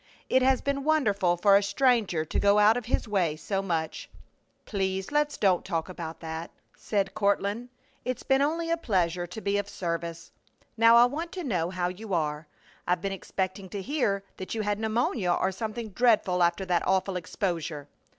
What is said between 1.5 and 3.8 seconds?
a stranger to go out of his way so